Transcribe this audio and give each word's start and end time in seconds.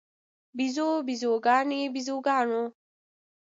بیزو، 0.57 0.89
بیزوګانې، 1.07 1.81
بیزوګانو 1.93 2.61